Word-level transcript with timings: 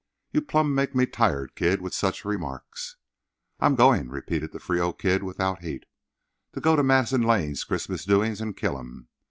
You 0.31 0.41
plumb 0.41 0.73
make 0.73 0.95
me 0.95 1.05
tired, 1.05 1.53
Kid, 1.55 1.79
with 1.79 1.93
such 1.93 2.25
remarks." 2.25 2.95
"I'm 3.59 3.75
going," 3.75 4.09
repeated 4.09 4.51
the 4.51 4.57
Frio 4.59 4.93
Kid, 4.93 5.21
without 5.21 5.61
heat, 5.61 5.85
"to 6.53 6.59
go 6.59 6.75
to 6.75 6.81
Madison 6.81 7.21
Lane's 7.21 7.63
Christmas 7.63 8.03
doings, 8.03 8.41
and 8.41 8.57
kill 8.57 8.79
him. 8.79 9.09